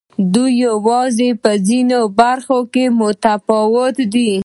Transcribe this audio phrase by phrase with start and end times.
[0.33, 4.31] دوی یوازې په ځینو برخو کې متفاوت دي.